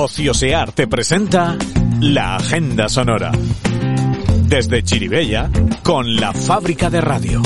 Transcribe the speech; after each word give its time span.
Ociosear 0.00 0.70
te 0.70 0.86
presenta 0.86 1.58
la 2.00 2.36
Agenda 2.36 2.88
Sonora. 2.88 3.32
Desde 4.44 4.84
Chiribella, 4.84 5.50
con 5.82 6.14
la 6.14 6.32
fábrica 6.32 6.88
de 6.88 7.00
radio. 7.00 7.42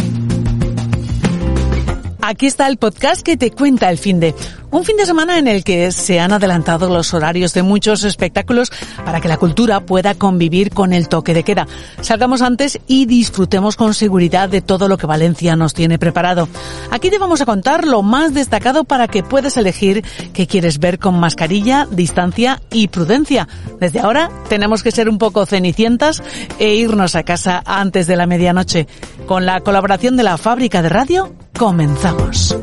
Aquí 2.20 2.45
está 2.45 2.69
el 2.69 2.77
podcast 2.77 3.23
que 3.23 3.38
te 3.38 3.52
cuenta 3.52 3.88
el 3.88 3.96
fin 3.96 4.20
de. 4.20 4.34
Un 4.73 4.85
fin 4.85 4.97
de 4.97 5.05
semana 5.05 5.39
en 5.39 5.49
el 5.49 5.65
que 5.65 5.93
se 5.93 6.19
han 6.19 6.33
adelantado 6.33 6.89
los 6.89 7.13
horarios 7.13 7.53
de 7.53 7.63
muchos 7.63 8.05
espectáculos 8.05 8.73
para 9.05 9.21
que 9.21 9.29
la 9.29 9.37
cultura 9.37 9.80
pueda 9.80 10.15
convivir 10.15 10.71
con 10.71 10.95
el 10.95 11.11
toque 11.11 11.35
de 11.35 11.45
queda. 11.45 11.69
Salgamos 12.01 12.41
antes 12.41 12.80
y 12.87 13.05
disfrutemos 13.05 13.77
con 13.77 13.93
seguridad 13.93 14.49
de 14.49 14.63
todo 14.63 14.89
lo 14.89 14.97
que 14.97 15.07
Valencia 15.07 15.57
nos 15.57 15.75
tiene 15.75 15.99
preparado. 15.99 16.49
Aquí 16.91 17.11
te 17.11 17.19
vamos 17.19 17.43
a 17.43 17.45
contar 17.45 17.87
lo 17.87 18.01
más 18.01 18.33
destacado 18.33 18.85
para 18.85 19.09
que 19.09 19.23
puedas 19.23 19.59
elegir 19.59 20.03
qué 20.33 20.47
quieres 20.47 20.79
ver 20.79 20.99
con 20.99 21.21
mascarilla, 21.21 21.87
distancia 21.91 22.63
y 22.71 22.89
prudencia. 22.89 23.49
Desde 23.79 24.01
ahora 24.01 24.30
tenemos 24.49 24.83
que 24.83 24.91
ser 24.91 25.11
un 25.11 25.18
poco 25.18 25.45
cenicientas 25.45 26.23
e 26.59 26.77
irnos 26.77 27.15
a 27.15 27.24
casa 27.24 27.63
antes 27.66 28.07
de 28.07 28.16
la 28.16 28.27
medianoche. 28.27 28.87
Con 29.27 29.45
la 29.45 29.61
colaboración 29.61 30.16
de 30.16 30.23
la 30.23 30.39
fábrica 30.39 30.80
de 30.80 30.89
radio, 30.89 31.30
comenzamos. 31.59 32.57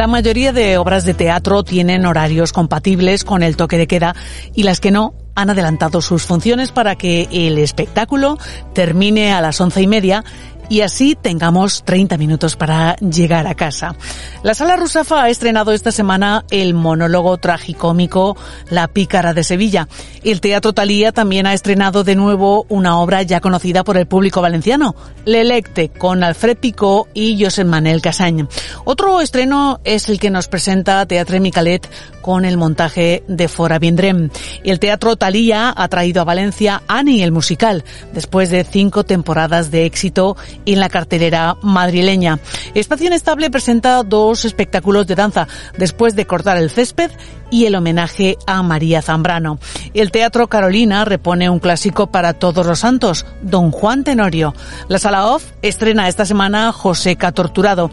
La 0.00 0.06
mayoría 0.06 0.54
de 0.54 0.78
obras 0.78 1.04
de 1.04 1.12
teatro 1.12 1.62
tienen 1.62 2.06
horarios 2.06 2.54
compatibles 2.54 3.22
con 3.22 3.42
el 3.42 3.58
toque 3.58 3.76
de 3.76 3.86
queda 3.86 4.16
y 4.54 4.62
las 4.62 4.80
que 4.80 4.90
no 4.90 5.12
han 5.34 5.50
adelantado 5.50 6.00
sus 6.00 6.22
funciones 6.22 6.72
para 6.72 6.96
que 6.96 7.28
el 7.30 7.58
espectáculo 7.58 8.38
termine 8.72 9.34
a 9.34 9.42
las 9.42 9.60
once 9.60 9.82
y 9.82 9.86
media 9.86 10.24
y 10.70 10.82
así 10.82 11.18
tengamos 11.20 11.82
30 11.84 12.16
minutos 12.16 12.56
para 12.56 12.94
llegar 12.96 13.46
a 13.48 13.56
casa. 13.56 13.96
La 14.44 14.54
Sala 14.54 14.76
Rusafa 14.76 15.24
ha 15.24 15.28
estrenado 15.28 15.72
esta 15.72 15.90
semana 15.90 16.44
el 16.50 16.72
monólogo 16.74 17.36
tragicómico 17.36 18.36
La 18.70 18.86
Pícara 18.88 19.34
de 19.34 19.44
Sevilla. 19.44 19.88
El 20.22 20.40
Teatro 20.40 20.72
Talía 20.72 21.12
también 21.12 21.46
ha 21.46 21.54
estrenado 21.54 22.04
de 22.04 22.14
nuevo 22.14 22.66
una 22.68 22.98
obra 23.00 23.22
ya 23.22 23.40
conocida 23.40 23.82
por 23.82 23.96
el 23.96 24.06
público 24.06 24.40
valenciano, 24.40 24.94
L'Electe, 25.24 25.88
con 25.90 26.22
Alfred 26.22 26.56
Picó 26.56 27.08
y 27.14 27.42
Josep 27.42 27.66
Manel 27.66 28.00
Casañ. 28.00 28.46
Otro 28.84 29.20
estreno 29.20 29.80
es 29.82 30.08
el 30.08 30.20
que 30.20 30.30
nos 30.30 30.46
presenta 30.46 31.04
Teatre 31.04 31.40
Micalet 31.40 31.90
con 32.22 32.44
el 32.44 32.56
montaje 32.56 33.24
de 33.26 33.48
Fora 33.48 33.78
Viendrem. 33.78 34.30
El 34.62 34.78
Teatro 34.78 35.16
Talía 35.16 35.74
ha 35.76 35.88
traído 35.88 36.20
a 36.20 36.24
Valencia 36.24 36.82
Annie 36.86 37.24
el 37.24 37.32
musical, 37.32 37.84
después 38.12 38.50
de 38.50 38.62
cinco 38.62 39.04
temporadas 39.04 39.70
de 39.72 39.84
éxito 39.84 40.36
en 40.66 40.80
la 40.80 40.88
cartelera 40.88 41.56
madrileña. 41.62 42.38
Espacio 42.74 43.06
Inestable 43.06 43.50
presenta 43.50 44.02
dos 44.02 44.44
espectáculos 44.44 45.06
de 45.06 45.14
danza 45.14 45.48
después 45.76 46.16
de 46.16 46.26
cortar 46.26 46.56
el 46.56 46.70
césped 46.70 47.10
y 47.50 47.66
el 47.66 47.74
homenaje 47.74 48.36
a 48.46 48.62
María 48.62 49.02
Zambrano. 49.02 49.58
El 49.94 50.10
Teatro 50.10 50.48
Carolina 50.48 51.04
repone 51.04 51.50
un 51.50 51.58
clásico 51.58 52.10
para 52.10 52.34
todos 52.34 52.64
los 52.66 52.80
santos, 52.80 53.26
Don 53.42 53.70
Juan 53.70 54.04
Tenorio. 54.04 54.54
La 54.88 54.98
Sala 54.98 55.26
Off 55.26 55.44
estrena 55.62 56.08
esta 56.08 56.24
semana 56.24 56.72
Joseca 56.72 57.32
Torturado. 57.32 57.90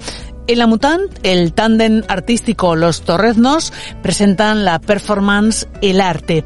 En 0.47 0.59
la 0.59 0.67
Mutant, 0.67 1.11
el 1.23 1.51
tándem 1.51 2.03
artístico 2.07 2.77
Los 2.77 3.01
Torreznos 3.01 3.73
presentan 4.01 4.63
la 4.63 4.79
performance 4.79 5.67
El 5.81 5.99
Arte. 5.99 6.45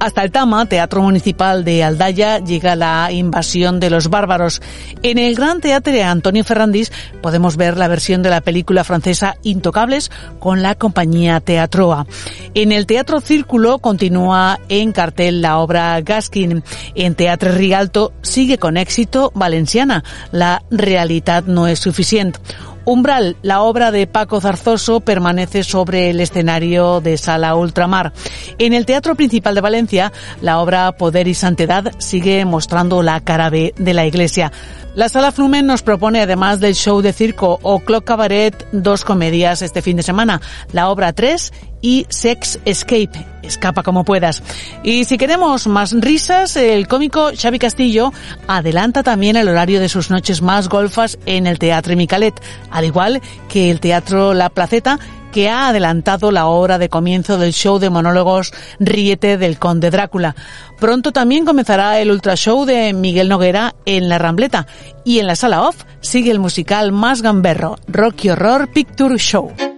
Hasta 0.00 0.22
el 0.22 0.32
Tama, 0.32 0.64
Teatro 0.64 1.02
Municipal 1.02 1.62
de 1.62 1.84
Aldaya, 1.84 2.38
llega 2.38 2.74
la 2.74 3.12
invasión 3.12 3.80
de 3.80 3.90
los 3.90 4.08
bárbaros. 4.08 4.62
En 5.02 5.18
el 5.18 5.34
Gran 5.34 5.60
Teatro 5.60 5.92
de 5.92 6.02
Antonio 6.02 6.42
Ferrandis 6.42 6.90
podemos 7.20 7.58
ver 7.58 7.76
la 7.76 7.86
versión 7.86 8.22
de 8.22 8.30
la 8.30 8.40
película 8.40 8.82
francesa 8.82 9.36
Intocables 9.42 10.10
con 10.38 10.62
la 10.62 10.74
compañía 10.74 11.40
Teatroa. 11.40 12.06
En 12.54 12.72
el 12.72 12.86
Teatro 12.86 13.20
Círculo 13.20 13.78
continúa 13.78 14.58
en 14.70 14.92
cartel 14.92 15.42
la 15.42 15.58
obra 15.58 16.00
Gaskin. 16.00 16.64
En 16.94 17.14
Teatro 17.14 17.52
Rialto 17.52 18.14
sigue 18.22 18.56
con 18.56 18.78
éxito 18.78 19.32
Valenciana. 19.34 20.02
La 20.32 20.62
realidad 20.70 21.44
no 21.44 21.66
es 21.66 21.78
suficiente. 21.78 22.40
Umbral, 22.84 23.36
la 23.42 23.62
obra 23.62 23.90
de 23.90 24.06
Paco 24.06 24.40
Zarzoso, 24.40 25.00
permanece 25.00 25.64
sobre 25.64 26.10
el 26.10 26.20
escenario 26.20 27.00
de 27.00 27.18
Sala 27.18 27.54
Ultramar. 27.54 28.12
En 28.58 28.74
el 28.74 28.86
Teatro 28.86 29.14
Principal 29.14 29.54
de 29.54 29.60
Valencia, 29.60 30.12
la 30.40 30.60
obra 30.60 30.92
Poder 30.92 31.28
y 31.28 31.34
Santidad 31.34 31.92
sigue 31.98 32.44
mostrando 32.44 33.02
la 33.02 33.20
cara 33.20 33.50
B 33.50 33.74
de 33.76 33.94
la 33.94 34.06
Iglesia. 34.06 34.52
La 34.94 35.08
Sala 35.08 35.30
Flumen 35.30 35.66
nos 35.66 35.82
propone, 35.82 36.20
además 36.20 36.58
del 36.58 36.74
show 36.74 37.00
de 37.00 37.12
circo 37.12 37.60
o 37.62 37.78
Clock 37.78 38.04
Cabaret, 38.04 38.66
dos 38.72 39.04
comedias 39.04 39.62
este 39.62 39.82
fin 39.82 39.96
de 39.96 40.02
semana, 40.02 40.40
la 40.72 40.88
obra 40.90 41.12
3 41.12 41.52
y 41.80 42.06
Sex 42.08 42.58
Escape, 42.64 43.24
escapa 43.42 43.82
como 43.84 44.04
puedas. 44.04 44.42
Y 44.82 45.04
si 45.04 45.16
queremos 45.16 45.68
más 45.68 45.92
risas, 45.92 46.56
el 46.56 46.88
cómico 46.88 47.30
Xavi 47.40 47.60
Castillo 47.60 48.12
adelanta 48.48 49.04
también 49.04 49.36
el 49.36 49.48
horario 49.48 49.80
de 49.80 49.88
sus 49.88 50.10
noches 50.10 50.42
más 50.42 50.68
golfas 50.68 51.18
en 51.24 51.46
el 51.46 51.60
Teatro 51.60 51.94
Micalet, 51.96 52.34
al 52.70 52.84
igual 52.84 53.20
que 53.48 53.70
el 53.70 53.80
Teatro 53.80 54.34
La 54.34 54.48
Placeta, 54.48 54.98
que 55.32 55.48
ha 55.48 55.68
adelantado 55.68 56.30
la 56.32 56.46
hora 56.46 56.78
de 56.78 56.88
comienzo 56.88 57.38
del 57.38 57.52
show 57.52 57.78
de 57.78 57.90
monólogos 57.90 58.52
Riete 58.78 59.36
del 59.36 59.58
Conde 59.58 59.90
Drácula. 59.90 60.34
Pronto 60.78 61.12
también 61.12 61.44
comenzará 61.44 62.00
el 62.00 62.10
ultra 62.10 62.36
show 62.36 62.64
de 62.64 62.92
Miguel 62.92 63.28
Noguera 63.28 63.74
en 63.84 64.08
La 64.08 64.18
Rambleta 64.18 64.66
y 65.04 65.18
en 65.18 65.26
la 65.26 65.36
sala 65.36 65.62
off 65.62 65.84
sigue 66.00 66.30
el 66.30 66.40
musical 66.40 66.92
más 66.92 67.22
gamberro, 67.22 67.78
Rocky 67.86 68.30
Horror 68.30 68.68
Picture 68.72 69.16
Show. 69.18 69.69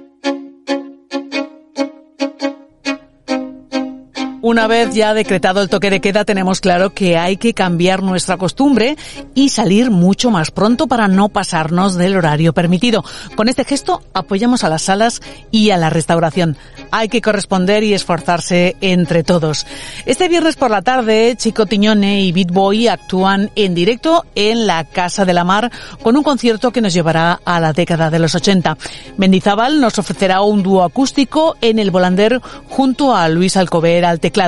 Una 4.53 4.67
vez 4.67 4.93
ya 4.93 5.15
decretado 5.15 5.63
el 5.63 5.71
toque 5.71 5.89
de 5.89 6.03
queda, 6.03 6.27
tenemos 6.27 6.61
claro 6.61 6.93
que 6.93 7.17
hay 7.17 7.39
que 7.39 7.55
cambiar 7.55 8.03
nuestra 8.03 8.37
costumbre 8.37 8.99
y 9.35 9.49
salir 9.49 9.91
mucho 9.91 10.31
más 10.31 10.51
pronto 10.51 10.89
para 10.89 11.09
no 11.09 11.31
pasarnos 11.31 11.95
del 11.95 12.19
horario 12.19 12.53
permitido. 12.53 13.03
Con 13.35 13.49
este 13.49 13.65
gesto 13.65 14.03
apoyamos 14.13 14.63
a 14.63 14.69
las 14.69 14.83
salas 14.83 15.23
y 15.51 15.71
a 15.71 15.79
la 15.79 15.89
restauración. 15.89 16.59
Hay 16.91 17.09
que 17.09 17.23
corresponder 17.23 17.83
y 17.83 17.95
esforzarse 17.95 18.77
entre 18.83 19.23
todos. 19.23 19.67
Este 20.05 20.29
viernes 20.29 20.57
por 20.57 20.71
la 20.71 20.83
tarde, 20.83 21.34
Chico 21.39 21.65
Tiñone 21.65 22.21
y 22.21 22.33
Beat 22.33 22.51
Boy 22.51 22.89
actúan 22.89 23.51
en 23.57 23.75
directo 23.75 24.27
en 24.34 24.67
la 24.67 24.84
Casa 24.84 25.25
de 25.25 25.33
la 25.33 25.45
Mar 25.45 25.73
con 26.03 26.15
un 26.15 26.23
concierto 26.23 26.73
que 26.73 26.83
nos 26.83 26.93
llevará 26.93 27.41
a 27.47 27.59
la 27.59 27.73
década 27.73 28.11
de 28.11 28.19
los 28.19 28.34
80. 28.34 28.77
Mendizábal 29.17 29.81
nos 29.81 29.99
ofrecerá 29.99 30.43
un 30.43 30.63
dúo 30.63 30.84
acústico 30.84 31.57
en 31.63 31.79
el 31.79 31.91
Volander 31.91 32.39
junto 32.69 33.17
a 33.17 33.31
Luis 33.31 33.57
Alcover 33.57 34.05
al 34.05 34.21
teclado. 34.21 34.41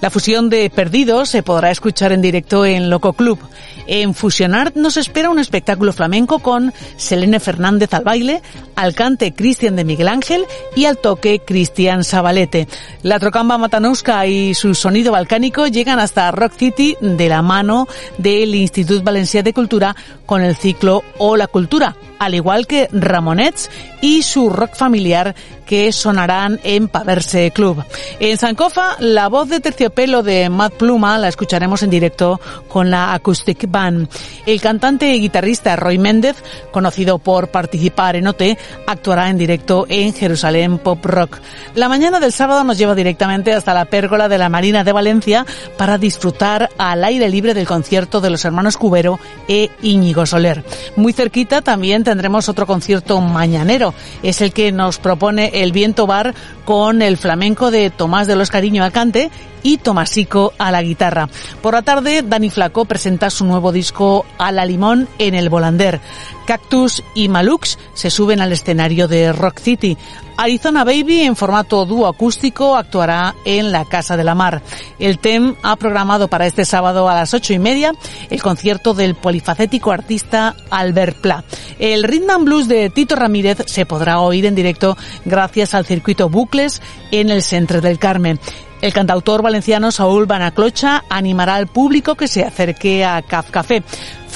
La 0.00 0.10
fusión 0.10 0.50
de 0.50 0.68
Perdidos 0.68 1.30
se 1.30 1.42
podrá 1.42 1.70
escuchar 1.70 2.12
en 2.12 2.20
directo 2.20 2.66
en 2.66 2.90
Loco 2.90 3.14
Club. 3.14 3.38
En 3.86 4.12
Fusionar 4.14 4.72
nos 4.76 4.98
espera 4.98 5.30
un 5.30 5.38
espectáculo 5.38 5.94
flamenco 5.94 6.40
con 6.40 6.74
Selene 6.96 7.40
Fernández 7.40 7.94
al 7.94 8.04
baile, 8.04 8.42
al 8.76 8.94
cante 8.94 9.32
Cristian 9.32 9.76
de 9.76 9.84
Miguel 9.84 10.08
Ángel 10.08 10.44
y 10.76 10.84
al 10.84 10.98
toque 10.98 11.40
Cristian 11.40 12.04
Sabalete. 12.04 12.68
La 13.02 13.18
Trocamba 13.18 13.56
Matanuska 13.56 14.26
y 14.26 14.52
su 14.54 14.74
sonido 14.74 15.12
balcánico 15.12 15.66
llegan 15.66 16.00
hasta 16.00 16.30
Rock 16.32 16.52
City 16.58 16.96
de 17.00 17.28
la 17.28 17.40
mano 17.40 17.88
del 18.18 18.54
Institut 18.54 19.02
Valencià 19.02 19.42
de 19.42 19.54
Cultura 19.54 19.96
con 20.26 20.42
el 20.42 20.54
ciclo 20.54 21.02
O 21.16 21.36
la 21.36 21.46
Cultura 21.46 21.96
al 22.20 22.34
igual 22.34 22.68
que 22.68 22.88
Ramonets 22.92 23.68
y 24.00 24.22
su 24.22 24.50
rock 24.50 24.76
familiar 24.76 25.34
que 25.70 25.92
sonarán 25.92 26.58
en 26.64 26.88
Paverse 26.88 27.52
Club. 27.52 27.84
En 28.18 28.36
Sancofa, 28.36 28.96
la 28.98 29.28
voz 29.28 29.48
de 29.48 29.60
terciopelo 29.60 30.22
de 30.22 30.50
Matt 30.50 30.74
Pluma 30.74 31.16
la 31.16 31.28
escucharemos 31.28 31.84
en 31.84 31.90
directo 31.90 32.40
con 32.68 32.90
la 32.90 33.14
Acoustic 33.14 33.70
Band. 33.70 34.08
El 34.46 34.60
cantante 34.60 35.14
y 35.14 35.20
guitarrista 35.20 35.76
Roy 35.76 35.96
Méndez, 35.96 36.42
conocido 36.72 37.18
por 37.18 37.48
participar 37.48 38.16
en 38.16 38.26
OT, 38.26 38.58
actuará 38.86 39.30
en 39.30 39.38
directo 39.38 39.86
en 39.88 40.12
Jerusalén 40.12 40.78
Pop 40.78 41.04
Rock. 41.04 41.38
La 41.76 41.88
mañana 41.88 42.18
del 42.18 42.32
sábado 42.32 42.64
nos 42.64 42.76
lleva 42.76 42.96
directamente 42.96 43.54
hasta 43.54 43.72
la 43.72 43.84
pérgola 43.84 44.28
de 44.28 44.38
la 44.38 44.48
Marina 44.48 44.82
de 44.82 44.92
Valencia 44.92 45.46
para 45.78 45.98
disfrutar 45.98 46.68
al 46.78 47.04
aire 47.04 47.28
libre 47.28 47.54
del 47.54 47.68
concierto 47.68 48.20
de 48.20 48.30
los 48.30 48.44
hermanos 48.44 48.76
Cubero 48.76 49.20
e 49.46 49.70
Íñigo 49.82 50.26
Soler. 50.26 50.64
Muy 50.96 51.12
cerquita 51.12 51.62
también 51.62 52.02
tendremos 52.10 52.48
otro 52.48 52.66
concierto 52.66 53.20
mañanero. 53.20 53.94
Es 54.24 54.40
el 54.40 54.52
que 54.52 54.72
nos 54.72 54.98
propone 54.98 55.62
el 55.62 55.70
Viento 55.70 56.08
Bar 56.08 56.34
con 56.64 57.02
el 57.02 57.16
flamenco 57.16 57.70
de 57.70 57.88
Tomás 57.88 58.26
de 58.26 58.34
los 58.34 58.50
Cariño 58.50 58.82
Acante 58.82 59.30
y 59.62 59.76
Tomasico 59.76 60.52
a 60.58 60.72
la 60.72 60.82
guitarra. 60.82 61.28
Por 61.62 61.74
la 61.74 61.82
tarde, 61.82 62.22
Dani 62.22 62.50
Flaco 62.50 62.84
presenta 62.84 63.30
su 63.30 63.44
nuevo 63.44 63.70
disco 63.70 64.26
A 64.38 64.50
la 64.50 64.64
Limón 64.64 65.06
en 65.20 65.36
el 65.36 65.50
Volander. 65.50 66.00
Cactus 66.46 67.04
y 67.14 67.28
Malux 67.28 67.78
se 67.94 68.10
suben 68.10 68.40
al 68.40 68.50
escenario 68.50 69.06
de 69.06 69.32
Rock 69.32 69.60
City. 69.60 69.96
Arizona 70.36 70.84
Baby, 70.84 71.20
en 71.20 71.36
formato 71.36 71.84
dúo 71.84 72.08
acústico, 72.08 72.74
actuará 72.74 73.34
en 73.44 73.70
la 73.70 73.84
Casa 73.84 74.16
de 74.16 74.24
la 74.24 74.34
Mar. 74.34 74.62
El 74.98 75.18
TEM 75.18 75.54
ha 75.62 75.76
programado 75.76 76.28
para 76.28 76.46
este 76.46 76.64
sábado 76.64 77.08
a 77.08 77.14
las 77.14 77.34
ocho 77.34 77.52
y 77.52 77.58
media 77.58 77.92
el 78.30 78.42
concierto 78.42 78.94
del 78.94 79.14
polifacético 79.14 79.92
artista 79.92 80.56
Albert 80.70 81.18
Pla. 81.18 81.44
El 81.80 82.04
Rhythm 82.04 82.30
and 82.30 82.44
Blues 82.44 82.68
de 82.68 82.90
Tito 82.90 83.16
Ramírez 83.16 83.62
se 83.64 83.86
podrá 83.86 84.20
oír 84.20 84.44
en 84.44 84.54
directo 84.54 84.98
gracias 85.24 85.72
al 85.72 85.86
circuito 85.86 86.28
Bucles 86.28 86.82
en 87.10 87.30
el 87.30 87.42
Centro 87.42 87.80
del 87.80 87.98
Carmen. 87.98 88.38
El 88.82 88.92
cantautor 88.92 89.40
valenciano 89.40 89.90
Saúl 89.90 90.26
Banaclocha 90.26 91.04
animará 91.08 91.54
al 91.54 91.68
público 91.68 92.16
que 92.16 92.28
se 92.28 92.44
acerque 92.44 93.02
a 93.02 93.22
Caf 93.22 93.50
Café. 93.50 93.82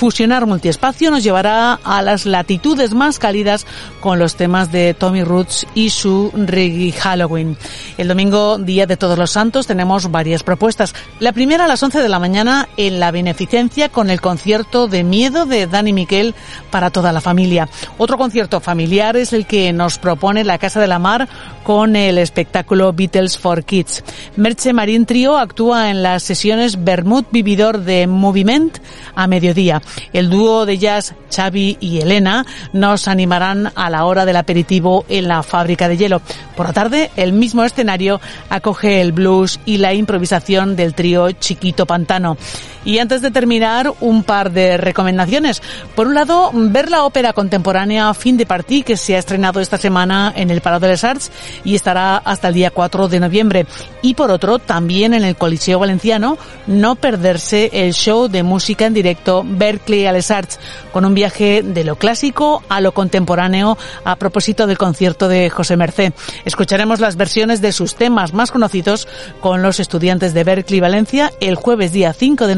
Fusionar 0.04 0.44
multiespacio 0.44 1.10
nos 1.10 1.24
llevará 1.24 1.80
a 1.82 2.02
las 2.02 2.26
latitudes 2.26 2.92
más 2.92 3.18
cálidas 3.18 3.64
con 4.00 4.18
los 4.18 4.36
temas 4.36 4.70
de 4.70 4.92
Tommy 4.92 5.24
Roots 5.24 5.66
y 5.74 5.88
su 5.88 6.30
Reggae 6.34 6.92
Halloween. 6.92 7.56
El 7.96 8.08
domingo, 8.08 8.58
Día 8.58 8.84
de 8.84 8.98
Todos 8.98 9.16
los 9.16 9.30
Santos, 9.30 9.66
tenemos 9.66 10.10
varias 10.10 10.42
propuestas. 10.42 10.94
La 11.20 11.32
primera 11.32 11.64
a 11.64 11.68
las 11.68 11.82
11 11.82 12.02
de 12.02 12.10
la 12.10 12.18
mañana 12.18 12.68
en 12.76 13.00
la 13.00 13.12
Beneficencia 13.12 13.88
con 13.88 14.10
el 14.10 14.20
concierto 14.20 14.88
de 14.88 15.04
Miedo 15.04 15.46
de 15.46 15.66
Dani 15.66 15.94
Miquel 15.94 16.34
para 16.70 16.90
toda 16.90 17.10
la 17.10 17.22
familia. 17.22 17.70
Otro 17.96 18.18
concierto 18.18 18.60
familiar 18.60 19.16
es 19.16 19.32
el 19.32 19.46
que 19.46 19.72
nos 19.72 19.98
propone 19.98 20.44
la 20.44 20.58
Casa 20.58 20.80
de 20.80 20.86
la 20.86 20.98
Mar 20.98 21.30
con 21.62 21.96
el 21.96 22.18
espectáculo 22.18 22.92
Beatles 22.92 23.38
for 23.38 23.64
Kids. 23.64 24.04
Merche 24.36 24.74
Marín 24.74 25.06
Trio 25.06 25.38
actúa 25.38 25.90
en 25.90 26.02
las 26.02 26.22
sesiones 26.24 26.84
Bermud 26.84 27.24
Vividor 27.30 27.78
de 27.78 28.06
Moviment 28.06 28.80
a 29.14 29.26
mediodía. 29.26 29.80
El 30.12 30.30
dúo 30.30 30.66
de 30.66 30.78
jazz 30.78 31.14
Xavi 31.34 31.76
y 31.80 32.00
Elena 32.00 32.46
nos 32.72 33.08
animarán 33.08 33.72
a 33.74 33.90
la 33.90 34.04
hora 34.04 34.24
del 34.24 34.36
aperitivo 34.36 35.04
en 35.08 35.28
la 35.28 35.42
fábrica 35.42 35.88
de 35.88 35.96
hielo. 35.96 36.22
Por 36.56 36.66
la 36.66 36.72
tarde, 36.72 37.10
el 37.16 37.32
mismo 37.32 37.64
escenario 37.64 38.20
acoge 38.48 39.00
el 39.00 39.12
blues 39.12 39.60
y 39.64 39.78
la 39.78 39.94
improvisación 39.94 40.76
del 40.76 40.94
trío 40.94 41.32
Chiquito 41.32 41.86
Pantano. 41.86 42.36
Y 42.84 42.98
antes 42.98 43.22
de 43.22 43.30
terminar, 43.30 43.92
un 44.00 44.22
par 44.22 44.52
de 44.52 44.76
recomendaciones. 44.76 45.62
Por 45.94 46.06
un 46.06 46.14
lado, 46.14 46.50
ver 46.52 46.90
la 46.90 47.04
ópera 47.04 47.32
contemporánea 47.32 48.12
Fin 48.14 48.36
de 48.36 48.46
Parti, 48.46 48.82
que 48.82 48.96
se 48.96 49.16
ha 49.16 49.18
estrenado 49.18 49.60
esta 49.60 49.78
semana 49.78 50.32
en 50.36 50.50
el 50.50 50.60
Parado 50.60 50.80
de 50.80 50.92
les 50.92 51.04
Arts 51.04 51.30
y 51.64 51.74
estará 51.74 52.16
hasta 52.18 52.48
el 52.48 52.54
día 52.54 52.70
4 52.70 53.08
de 53.08 53.20
noviembre. 53.20 53.66
Y 54.02 54.14
por 54.14 54.30
otro, 54.30 54.58
también 54.58 55.14
en 55.14 55.24
el 55.24 55.36
Coliseo 55.36 55.78
Valenciano, 55.78 56.36
no 56.66 56.96
perderse 56.96 57.70
el 57.72 57.94
show 57.94 58.28
de 58.28 58.42
música 58.42 58.86
en 58.86 58.94
directo 58.94 59.44
Berkeley 59.46 60.06
a 60.06 60.12
les 60.12 60.30
Arts, 60.30 60.58
con 60.92 61.04
un 61.04 61.14
viaje 61.14 61.62
de 61.62 61.84
lo 61.84 61.96
clásico 61.96 62.62
a 62.68 62.80
lo 62.80 62.92
contemporáneo 62.92 63.78
a 64.04 64.16
propósito 64.16 64.66
del 64.66 64.78
concierto 64.78 65.28
de 65.28 65.50
José 65.50 65.76
Mercé. 65.76 66.12
Escucharemos 66.44 67.00
las 67.00 67.16
versiones 67.16 67.60
de 67.60 67.72
sus 67.72 67.94
temas 67.94 68.32
más 68.32 68.50
conocidos 68.50 69.08
con 69.40 69.62
los 69.62 69.80
estudiantes 69.80 70.34
de 70.34 70.44
Berkeley 70.44 70.80
Valencia 70.80 71.32
el 71.40 71.56
jueves 71.56 71.92
día 71.92 72.12
5 72.12 72.46
de 72.46 72.54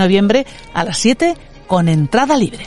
a 0.73 0.85
las 0.85 0.99
7 0.99 1.35
con 1.67 1.89
entrada 1.89 2.37
libre. 2.37 2.67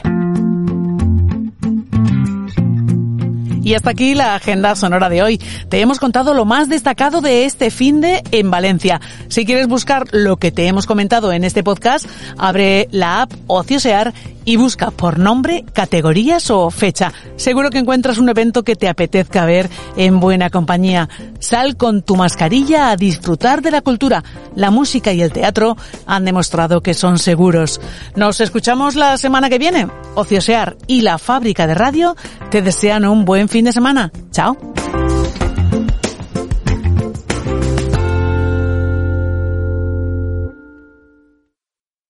Y 3.62 3.74
hasta 3.74 3.90
aquí 3.90 4.14
la 4.14 4.34
agenda 4.34 4.74
sonora 4.74 5.08
de 5.08 5.22
hoy. 5.22 5.38
Te 5.68 5.80
hemos 5.80 5.98
contado 5.98 6.32
lo 6.32 6.44
más 6.44 6.68
destacado 6.68 7.20
de 7.20 7.44
este 7.44 7.70
fin 7.70 8.00
de 8.00 8.22
en 8.30 8.50
Valencia. 8.50 9.00
Si 9.28 9.44
quieres 9.44 9.66
buscar 9.66 10.08
lo 10.12 10.38
que 10.38 10.50
te 10.50 10.66
hemos 10.66 10.86
comentado 10.86 11.32
en 11.32 11.44
este 11.44 11.62
podcast, 11.62 12.06
abre 12.38 12.88
la 12.90 13.22
app 13.22 13.32
Ociosear 13.46 14.14
y 14.50 14.56
busca 14.56 14.90
por 14.90 15.20
nombre, 15.20 15.64
categorías 15.72 16.50
o 16.50 16.70
fecha. 16.72 17.12
Seguro 17.36 17.70
que 17.70 17.78
encuentras 17.78 18.18
un 18.18 18.28
evento 18.28 18.64
que 18.64 18.74
te 18.74 18.88
apetezca 18.88 19.44
ver 19.44 19.70
en 19.96 20.18
buena 20.18 20.50
compañía. 20.50 21.08
Sal 21.38 21.76
con 21.76 22.02
tu 22.02 22.16
mascarilla 22.16 22.90
a 22.90 22.96
disfrutar 22.96 23.62
de 23.62 23.70
la 23.70 23.80
cultura. 23.80 24.24
La 24.56 24.72
música 24.72 25.12
y 25.12 25.22
el 25.22 25.30
teatro 25.30 25.76
han 26.04 26.24
demostrado 26.24 26.82
que 26.82 26.94
son 26.94 27.20
seguros. 27.20 27.80
Nos 28.16 28.40
escuchamos 28.40 28.96
la 28.96 29.18
semana 29.18 29.48
que 29.48 29.58
viene. 29.58 29.86
Ociosear 30.16 30.76
y 30.88 31.02
la 31.02 31.18
fábrica 31.18 31.68
de 31.68 31.74
radio 31.74 32.16
te 32.50 32.60
desean 32.60 33.04
un 33.04 33.24
buen 33.24 33.48
fin 33.48 33.66
de 33.66 33.72
semana. 33.72 34.10
Chao. 34.32 34.79